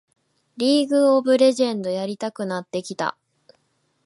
[0.57, 3.15] リーグ・オブ・レジェンドやりたくなってきた